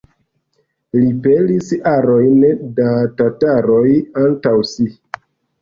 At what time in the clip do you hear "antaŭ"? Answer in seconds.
4.27-4.57